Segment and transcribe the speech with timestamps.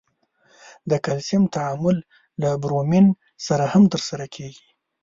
[0.89, 1.97] د کلسیم تعامل
[2.41, 3.05] له برومین
[3.47, 4.67] سره هم ترسره کیږي.